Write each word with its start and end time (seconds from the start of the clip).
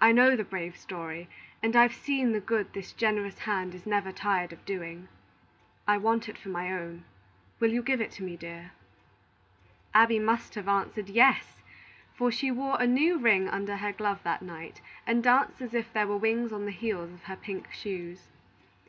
I 0.00 0.12
know 0.12 0.36
the 0.36 0.44
brave 0.44 0.76
story, 0.76 1.28
and 1.64 1.74
I've 1.74 1.92
seen 1.96 2.30
the 2.30 2.38
good 2.38 2.74
this 2.74 2.92
generous 2.92 3.38
hand 3.40 3.74
is 3.74 3.86
never 3.86 4.12
tired 4.12 4.52
of 4.52 4.64
doing. 4.64 5.08
I 5.84 5.98
want 5.98 6.28
it 6.28 6.38
for 6.38 6.48
my 6.50 6.70
own. 6.72 7.02
Will 7.58 7.72
you 7.72 7.82
give 7.82 8.00
it 8.00 8.12
to 8.12 8.22
me, 8.22 8.36
dear?" 8.36 8.70
Abby 9.92 10.20
must 10.20 10.54
have 10.54 10.68
answered, 10.68 11.08
"Yes;" 11.10 11.60
for 12.14 12.30
she 12.30 12.52
wore 12.52 12.80
a 12.80 12.86
new 12.86 13.18
ring 13.18 13.48
under 13.48 13.78
her 13.78 13.90
glove 13.90 14.22
that 14.22 14.42
night, 14.42 14.80
and 15.04 15.24
danced 15.24 15.60
as 15.60 15.74
if 15.74 15.92
there 15.92 16.06
were 16.06 16.16
wings 16.16 16.52
on 16.52 16.64
the 16.64 16.70
heels 16.70 17.10
of 17.12 17.24
her 17.24 17.34
pink 17.34 17.72
shoes. 17.72 18.28